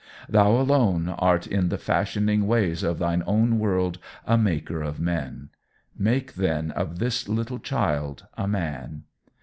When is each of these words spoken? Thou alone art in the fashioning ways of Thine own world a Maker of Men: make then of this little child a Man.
Thou 0.27 0.53
alone 0.59 1.09
art 1.09 1.45
in 1.45 1.69
the 1.69 1.77
fashioning 1.77 2.47
ways 2.47 2.81
of 2.81 2.97
Thine 2.97 3.21
own 3.27 3.59
world 3.59 3.99
a 4.25 4.35
Maker 4.35 4.81
of 4.81 4.99
Men: 4.99 5.49
make 5.95 6.33
then 6.33 6.71
of 6.71 6.97
this 6.97 7.29
little 7.29 7.59
child 7.59 8.25
a 8.35 8.47
Man. 8.47 9.03